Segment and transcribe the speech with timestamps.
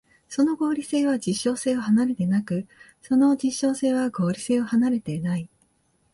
[0.27, 2.65] その合理性は実証性を離れてなく、
[3.03, 5.47] その実証性は合理性を離れてない。